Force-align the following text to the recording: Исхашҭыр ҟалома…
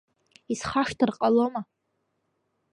Исхашҭыр 0.53 1.11
ҟалома… 1.17 1.61